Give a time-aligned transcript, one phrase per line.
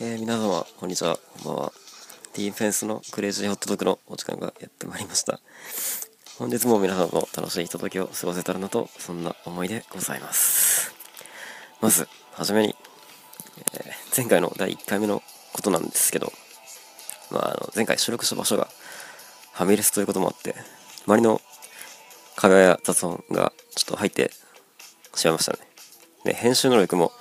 [0.00, 1.16] えー、皆様、こんにちは。
[1.38, 1.72] こんばんは。
[2.34, 5.38] ディーフェンスのクレイジーホットドッグのお時間がやってまいりました。
[6.36, 10.92] 本日も皆様の楽しいひとときを過ごせたらなと、そんな思いでございます。
[11.80, 12.74] まず、はじめに、
[13.74, 15.22] えー、前回の第1回目の
[15.52, 16.32] ことなんですけど、
[17.30, 18.66] まあ、あの前回収録した場所が
[19.52, 20.56] ファミレスということもあって、
[21.06, 21.40] 周りの
[22.34, 24.32] 会話や雑音がちょっと入って
[25.14, 25.58] しまいましたね。
[26.24, 27.12] で、編集能力も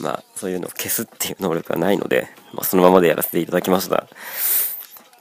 [0.00, 4.06] まあ、そういうのを消すっていう能力がないので、まあ、そのままでやらせていただきました。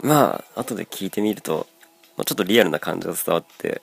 [0.02, 1.68] まあ、後で聞いてみると、
[2.18, 3.82] まあ、ちょっとリアルな感じが伝わって、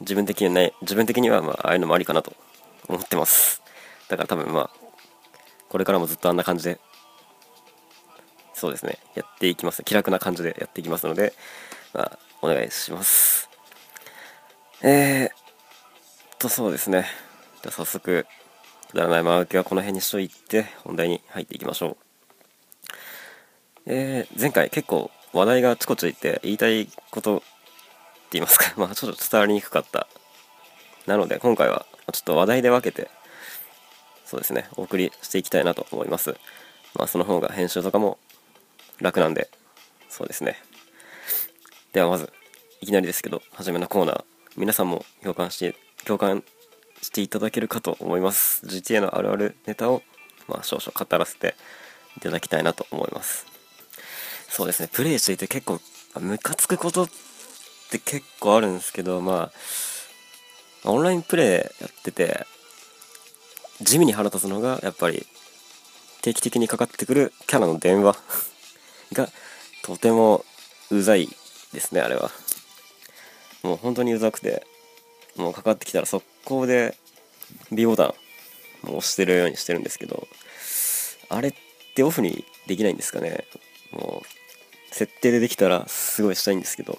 [0.00, 2.32] 自分的にはない、自分的には、まあ、ああいうのもありかなと
[2.88, 3.62] 思ってます。
[4.08, 4.70] だから多分まあ、
[5.68, 6.78] これからもずっとあんな感じで、
[8.54, 9.82] そうですね、やっていきます。
[9.82, 11.32] 気楽な感じでやっていきますので、
[11.92, 13.48] まあ、お願いします。
[14.82, 15.46] えー
[16.38, 17.06] と、そうですね。
[17.62, 18.26] じゃあ早速、
[18.90, 21.96] くだらない間受けはこの辺にしといて本題に入っていきましょう。
[23.86, 27.46] えー、前回結構話題がちこちいって言いたいことって
[28.32, 28.72] 言いますか。
[28.80, 30.06] まあちょっと伝わりにくかった。
[31.06, 33.08] なので今回はちょっと話題で分けて
[34.24, 36.36] そうですねお送りしていきたいなと思います。
[36.94, 38.18] まあその方が編集とかも
[39.00, 39.50] 楽なんで
[40.08, 40.60] そうですね。
[41.92, 42.32] ではまず
[42.80, 44.24] いきなりですけど初めのコーナー。
[44.56, 46.42] 皆さんも共感して共感
[47.06, 48.66] していただけるかと思います。
[48.66, 50.02] GTA のあるあるネタを、
[50.48, 51.54] まあ、少々語らせて
[52.16, 53.46] いただきたいなと思います。
[54.48, 54.88] そうですね。
[54.92, 55.80] プレイしていて結構
[56.18, 57.08] ムカつくことっ
[57.90, 59.52] て結構あるんですけどま
[60.84, 62.46] あオンラインプレイやってて
[63.80, 65.26] 地味に腹立つのがやっぱり
[66.22, 68.16] 定期的にかかってくるキャラの電話
[69.12, 69.28] が
[69.82, 70.44] とても
[70.90, 71.28] うざい
[71.72, 72.32] ですねあれは。
[73.62, 74.66] もう本当にうざくて。
[75.36, 76.96] もうかかってきたら速攻で
[77.72, 78.14] B ボタ
[78.84, 80.26] ンも押してるようにしてるんですけど
[81.28, 81.54] あれっ
[81.94, 83.44] てオフにできないんですかね。
[83.92, 86.98] もう設定でできたらすごいしたいんですけど、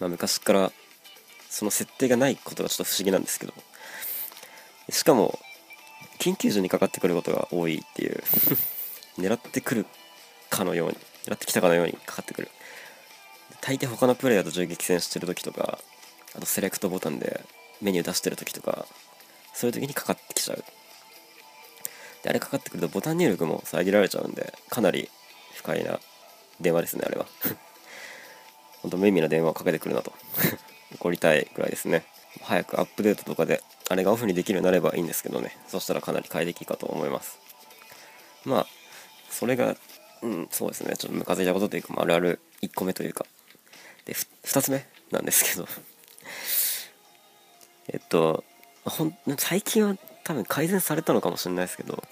[0.00, 0.72] まあ、昔から
[1.48, 3.54] その設定がないことがちょっと不思議なんですけど。
[4.90, 5.38] しかも
[6.18, 8.22] 緊急時にかかってくることが多いっていう
[9.18, 9.86] 狙ってくる
[10.50, 12.48] かのように狙ってきたかのようにかかってくる。
[13.60, 15.78] 大抵他のプレイヤーと銃撃戦してる時とか
[16.36, 17.40] あとセレクトボタンで
[17.80, 18.86] メニュー出してる時とか
[19.54, 20.64] そういう時にかかってきちゃう。
[22.22, 25.10] であれかかってくるとボタン入力も遮られちゃうんでかなり
[25.54, 26.00] 不快な
[26.60, 27.26] 電話ですねあれは。
[28.82, 30.12] ほんと無意味な電話をかけてくるなと。
[30.94, 32.04] 怒りたいぐらいですね。
[32.42, 35.56] 早くアップデートとかであれがオフにできるようになればいいんですけどね。
[35.68, 37.38] そしたらかなり快適かと思います。
[38.44, 38.66] まあ
[39.30, 39.76] それが
[40.22, 40.96] うんそうですね。
[40.96, 43.26] ちょっとムカついたことというか、あるある1個目というか。
[44.06, 45.68] で2つ目なんですけど。
[47.88, 48.44] えっと
[48.84, 52.02] ほん最近は多分改善されたのかもしれないですけど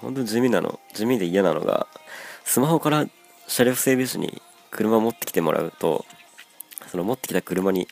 [0.00, 1.86] 本当に地味なの地味で嫌なのが
[2.44, 3.06] スマホから
[3.46, 6.04] 車両整備士に車持ってきてもらうと
[6.88, 7.88] その持ってきた車に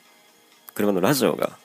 [0.74, 1.58] 車のラジオが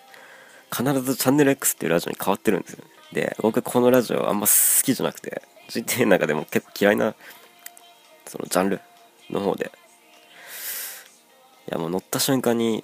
[0.72, 2.84] 必ずチャンネル X っていうラジオに変わってるんですよ。
[3.14, 4.54] で僕このラジオあんま好
[4.84, 7.16] きじゃなくて GTA の中でも結構嫌いな
[8.26, 8.82] そのジャンル
[9.30, 9.72] の方で。
[11.68, 12.84] いやもう乗った瞬間に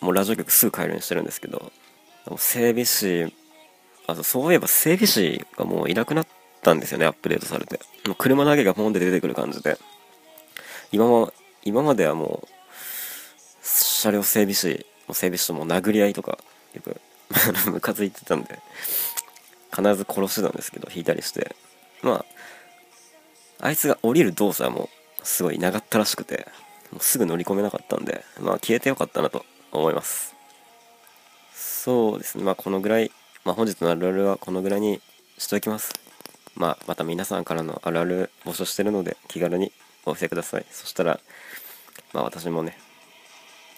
[0.00, 1.72] もうラジオ局すぐ変えるようにしてるんですけど
[2.36, 3.32] 整備士
[4.06, 6.26] あとそういえば整備士がもういなくなっ
[6.62, 7.80] たんですよねアップデートされて。
[8.06, 9.78] もう車だけがポンで出てくる感じで。
[10.92, 11.32] 今も
[11.62, 12.48] 今まではもう
[13.62, 16.38] 車両整備士整備士とも殴り合いとか
[16.72, 17.00] よく
[17.70, 18.58] ムカついてたんで
[19.70, 21.54] 必ず殺してたんですけど引いたりして。
[22.02, 22.24] ま
[23.60, 24.88] ああいつが降りる動作も
[25.22, 26.46] すごい長ったらしくて
[26.92, 29.44] もうすぐ乗り込めなかったんでまあ消えてよかったなと。
[29.72, 30.34] 思います。
[31.54, 32.44] そうですね。
[32.44, 33.10] まあこのぐらい、
[33.44, 35.00] まあ、本日のあるあるはこのぐらいに
[35.38, 35.92] しておきます。
[36.54, 39.72] まあまた皆さんからのあるある募集してるので気軽に
[40.04, 40.66] お寄せください。
[40.70, 41.20] そしたら
[42.12, 42.76] まあ私もね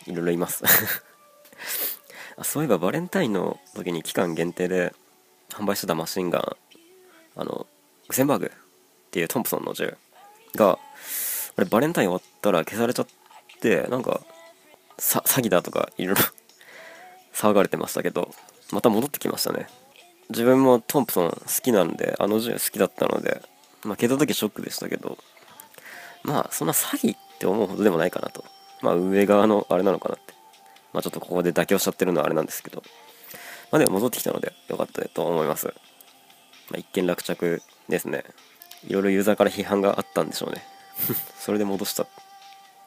[0.06, 0.64] いろいろいます。
[2.36, 4.94] あそういえばバレンタインの時に期間限定で
[5.50, 6.56] 販売してたマシンガン
[7.36, 7.66] あの
[8.08, 8.50] グセンバーグっ
[9.10, 9.96] ていうトンプソンの銃
[10.54, 10.78] が
[11.56, 13.06] あれバレンタイン終わったら消されちゃっ
[13.60, 14.20] てなんか
[15.00, 16.22] 詐欺だとかいろいろ
[17.32, 18.30] 騒がれてましたけど
[18.70, 19.66] また戻ってきましたね。
[20.28, 23.42] 自分もトンプソン好きなんであの銃好きだったので
[23.84, 25.18] まあ消えた時ショックでしたけど
[26.22, 28.44] まあそんな詐欺って思うほどでもないかなと。
[28.82, 30.34] まあ上側のあれなのかなって。
[30.92, 32.82] まあちょっとここで妥協しちゃってるのはあれなんですけど。
[33.72, 35.66] まあでも戻ってきたのでよかったと思います。
[35.66, 38.24] まあ一見落着ですね。
[38.86, 40.62] いろいろユーザーから批判があったんでしょうね。
[41.38, 42.06] それで戻した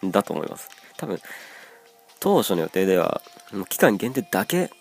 [0.06, 0.69] んだと思います。
[0.98, 1.19] 多分
[2.23, 3.21] 当初の予定では
[3.67, 4.71] 期間限定だけ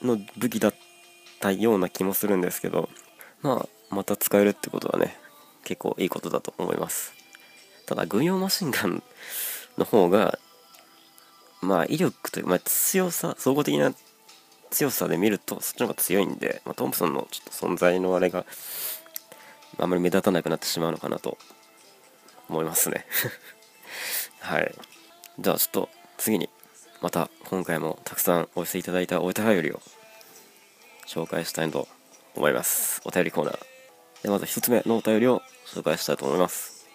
[0.00, 0.74] の武器だっ
[1.38, 2.88] たような気もするんですけど
[3.42, 5.18] まあまた使えるってことはね
[5.64, 7.12] 結構いいことだと思います。
[7.84, 9.02] ただ軍用マシンガン
[9.76, 10.38] の方が
[11.60, 13.92] まあ威力というか、まあ、強さ総合的な
[14.70, 18.46] 強さで見るとそっちの方が強いんで、まあ、トンプソンのちょっと存在のあれが
[19.78, 21.36] あんまり目立たなくなってしまうのかなと
[22.48, 23.04] 思いますね。
[24.40, 24.74] はい。
[25.38, 26.48] じゃあちょっと次に
[27.02, 29.80] また今回もたくさんお寄せいただいたお便りを
[31.06, 31.86] 紹介したいと
[32.34, 33.00] 思います。
[33.04, 33.58] お便りコーナー
[34.22, 36.86] でまず1つ目のお便りを紹介したいと思います。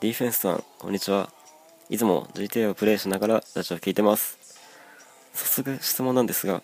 [0.00, 1.30] ディフェンスさんこんにちは。
[1.90, 4.38] いつも GTA をプレイしながらラジオを聞いてます。
[5.34, 6.62] 早速質問なんですが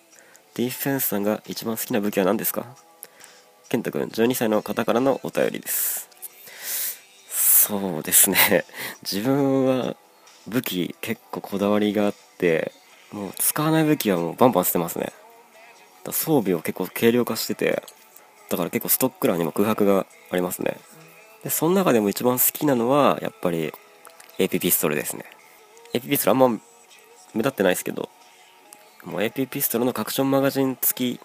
[0.55, 2.67] ディフェンスさんが一番好きな武器は何ですか？
[3.69, 6.09] 健太くん12歳の方からのお便りです。
[7.29, 8.65] そうですね。
[9.03, 9.97] 自分は
[10.49, 12.73] 武器結構こだわりがあって
[13.13, 15.13] もう使わない武器はもうバンバン捨てますね。
[16.11, 17.83] 装備を結構軽量化してて
[18.49, 20.79] だから結構ストック欄にも空白がありますね。
[21.45, 23.73] でその中でも一番好きなのはやっぱり
[24.39, 25.25] AP ピストルですね。
[25.93, 26.59] AP ピストルあんま目
[27.39, 28.09] 立ってないですけど
[29.05, 31.21] もう AP ピストルのカクションマガジン付き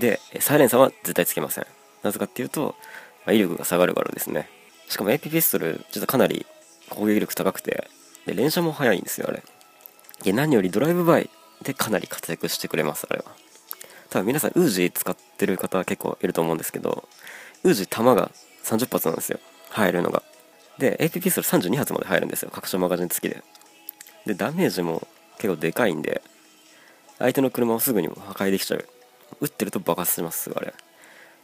[0.00, 1.66] でサイレンサーは絶対つけません。
[2.02, 2.74] なぜかっていうと、
[3.26, 4.48] まあ、威力が下がるからですね。
[4.88, 6.46] しかも AP ピストル実はかなり
[6.88, 7.88] 攻撃力高くて
[8.28, 9.42] で連射も速いんですよあれ。
[10.22, 11.30] で何よりドライブバイ
[11.62, 13.24] でかなり活躍してくれますあれは。
[14.10, 17.08] 多分皆さんウージー使ってる方結構いると思うんですけど
[17.64, 18.30] ウージー弾が
[18.64, 19.40] 30発なんですよ。
[19.70, 20.22] 入るのが。
[20.78, 22.50] で AP ピストル32発まで入るんですよ。
[22.50, 23.42] 拡張マガジン付きで。
[24.26, 25.08] でダメージも
[25.38, 26.20] 結構でかいんで
[27.18, 28.86] 相手の車をすぐに破壊できちゃう。
[29.40, 30.74] 撃ってると爆発しますあれ。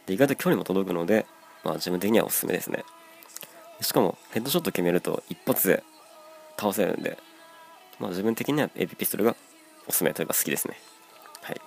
[0.05, 1.25] で意外と距離も届くので
[1.63, 2.83] まあ自分的にはおすすめですね。
[3.81, 5.83] しかもヘッドショット決めると一発で
[6.57, 7.17] 倒せるんで。
[7.99, 9.35] まあ自分的には AP ピストルが
[9.87, 10.77] おすすめというか好きですね。
[11.41, 11.61] はい。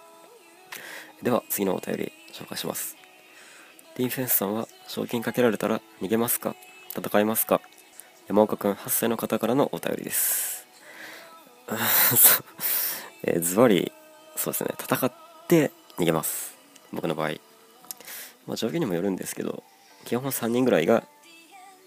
[1.22, 2.96] では次のお便り紹介します。
[3.96, 6.54] ディフェンスさんは賞金かけられたら逃げますか？
[6.96, 7.60] 戦いますか？
[8.28, 10.66] 山岡くん8歳の方からのお便りです。
[13.24, 13.92] えー、ズバリ
[14.36, 14.70] そうですね。
[14.78, 15.12] 戦っ
[15.48, 16.54] て逃げます。
[16.92, 17.30] 僕の場合。
[18.46, 19.62] まあ状況にもよるんですけど
[20.04, 21.04] 基本3人ぐらいが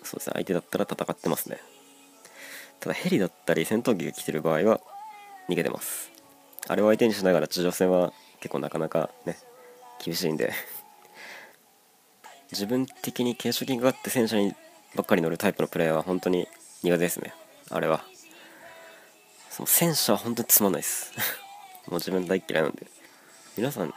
[0.03, 0.33] そうですね。
[0.33, 1.59] 相手だったら戦ってますね。
[2.81, 4.81] ただヘリだったり戦闘機が来てる場合は
[5.47, 6.11] 逃げてます。
[6.67, 9.37] あれを相手にしながら地上戦は結構なかなかね
[10.03, 10.51] 厳しいんで。
[12.51, 14.53] 自分的に軽賞金がかって戦車に
[14.95, 16.49] ばっかり乗るタイプのプレイヤーは本当に
[16.83, 17.33] 苦手ですね
[17.69, 18.03] あれは。
[19.49, 21.13] その戦車は本当につまんないです。
[21.87, 22.87] もう自分大嫌いなんで。
[23.55, 23.93] 皆さん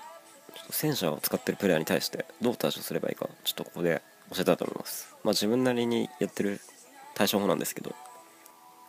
[0.70, 4.02] 戦車を使ってるプレイヤーに対してどう対処すればいいかちょっとここで
[4.34, 5.14] 教えたいと思います。
[5.24, 6.60] まあ自分なりにやってる
[7.14, 7.94] 対処法なんですけど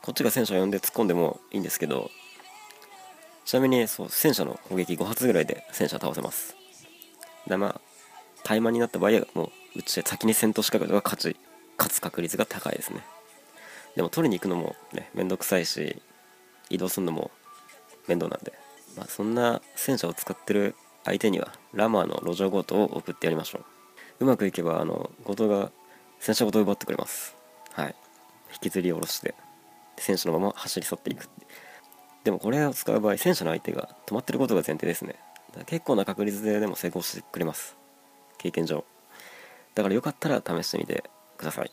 [0.05, 2.11] こっちが戦車を呼んで突っ込んでもいいんですけど
[3.43, 6.55] ちなみにそう戦車の攻撃5発ぐらいで戦車倒せます。
[7.47, 7.81] でまあ
[8.43, 11.39] 怠慢になった場合はもううちで先に戦闘仕掛けたが勝ち
[11.77, 13.01] 勝つ確率が高いですね。
[13.95, 15.99] でも取りに行くのもねめんどくさいし
[16.69, 17.31] 移動するのも
[18.07, 18.53] 面倒なんで。
[18.95, 23.65] まあそんな戦車を使ってる相手にはラマーの路上強盗を送ってやりましょう。
[24.19, 25.71] うまくいけばあの強盗が
[26.19, 27.35] 戦車ごと奪ってくれます。
[27.71, 27.95] はい。
[28.53, 29.33] 引きずり下ろして。
[29.97, 31.27] 戦車のまま走り去っていく
[32.25, 35.15] でもこれを使う場合戦車の相手が止まってることが前提ですね。
[35.68, 37.77] 結構な確率ででも成功してくれます。
[38.39, 38.83] 経験上。
[39.75, 41.03] だからよかったら試してみて
[41.38, 41.72] ください、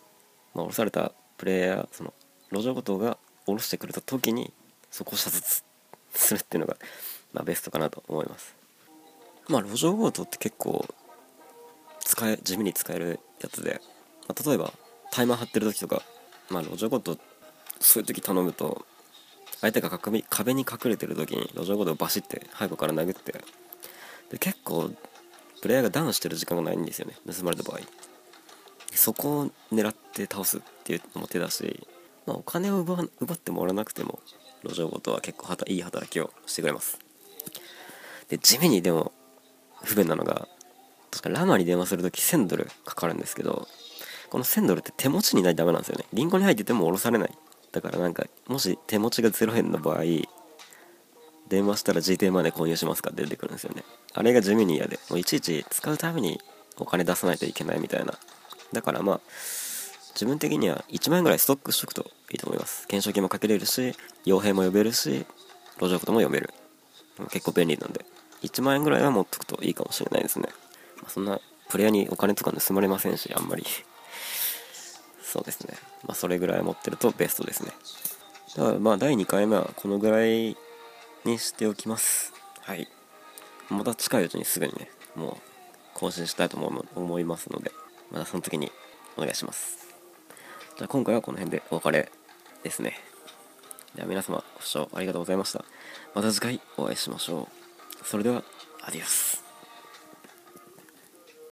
[0.54, 2.12] まあ、降ろされたプレイヤーその
[2.50, 4.52] 路上強盗が降ろしてくれた時に
[4.90, 5.62] そこを射殺
[6.12, 6.76] するっていうのが、
[7.32, 8.54] まあ、ベストかなと思います。
[9.48, 10.84] まあ路上強盗って結構
[12.00, 13.80] 使え地味に使えるやつで、
[14.28, 14.72] まあ、例えば
[15.10, 16.02] タイマー張ってる時とか
[16.50, 17.18] まあ路上強盗
[17.82, 18.84] そういう時頼むと
[19.60, 23.32] 相手が壁に隠れてる時に路上強盗をバシって背後から殴って
[24.30, 24.90] で結構
[25.60, 27.80] プレイヤーがダウンしてる時間がないんですよね盗まれた場合。
[28.94, 31.86] そこを狙って倒すっていうのも手だし、
[32.26, 34.20] まあ、お金を奪ってもらわなくても
[34.64, 36.98] 路上強盗は結構いい働きをしてくれます。
[38.28, 39.12] で地味にでも
[39.82, 40.46] 不便なのが
[41.10, 43.66] 確かラマに電話するとき1000ドルかかるんですけど
[44.30, 46.04] この1000ドルって手持ちにないとダメなんですよね。
[46.12, 47.30] リンゴに入ってても下ろされない。
[47.72, 50.02] だからなんかもし手持ちが0円の場合
[51.48, 53.84] 電話したら GT マネー購入しますかって出てくるんですよね。
[54.14, 56.40] あれが地味に嫌でもういちいち使うために
[56.78, 58.14] お金出さないといけないみたいな。
[58.72, 59.20] だからまあ
[60.14, 62.82] 自分的には1万円ぐらいストックしとくといいと思います。
[62.82, 65.26] 懸賞金もかけれるし傭兵も呼べるし
[65.80, 66.50] 路上ことも呼べる。
[67.30, 68.04] 結構便利なんで。
[68.42, 70.48] 1万円ぐらいは持っとくといいかもしれないですね、
[70.96, 73.64] まあ、そんなプレイヤーにお金とか盗まれませんしあんまり。
[75.32, 75.74] そうですね。
[76.06, 77.72] まあそれぐらい持ってるとベストですね。
[78.54, 80.58] だからまあ第2回目はこのぐらい
[81.24, 82.34] にしておきます。
[82.60, 82.86] はい。
[83.70, 85.36] また近いうちにすぐにねもう
[85.94, 86.58] 更新したいと
[86.94, 87.72] 思いますので
[88.10, 88.70] またその時に
[89.16, 89.94] お願いします。
[90.76, 92.12] じゃあ今回はこの辺でお別れ
[92.62, 92.98] ですね。
[93.94, 95.64] では皆様ご視聴ありがとうございました。
[96.14, 97.48] また次回お会いしましょ
[98.02, 98.06] う。
[98.06, 98.44] それでは
[98.82, 99.41] アディオス。